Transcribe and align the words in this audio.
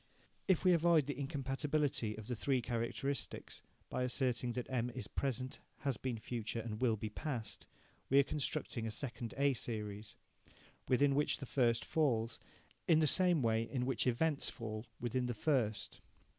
If 0.47 0.63
we 0.63 0.73
avoid 0.73 1.05
the 1.05 1.15
incompatibility 1.15 2.15
of 2.17 2.25
the 2.25 2.33
three 2.33 2.59
characteristics 2.59 3.61
by 3.87 4.01
asserting 4.01 4.53
that 4.53 4.65
M 4.67 4.89
is 4.89 5.07
present, 5.07 5.59
has 5.81 5.97
been 5.97 6.17
future, 6.17 6.59
and 6.59 6.81
will 6.81 6.95
be 6.97 7.09
past, 7.11 7.67
we 8.09 8.17
are 8.17 8.23
constructing 8.23 8.87
a 8.87 8.89
second 8.89 9.35
A 9.37 9.53
series, 9.53 10.15
within 10.87 11.13
which 11.13 11.37
the 11.37 11.45
first 11.45 11.85
falls, 11.85 12.39
in 12.87 12.97
the 12.97 13.05
same 13.05 13.43
way 13.43 13.61
in 13.61 13.85
which 13.85 14.07
events 14.07 14.49
fall 14.49 14.87
within 14.99 15.27
the 15.27 15.35
first. 15.35 15.99